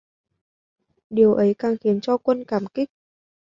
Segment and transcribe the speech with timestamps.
[1.09, 2.89] Điều ấy càng khiến cho quân cảm kích